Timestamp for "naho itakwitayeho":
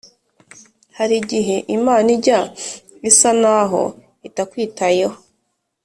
3.41-5.17